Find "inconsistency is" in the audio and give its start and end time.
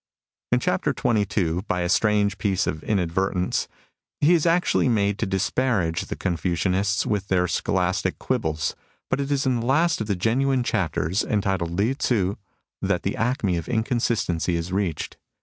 13.69-14.71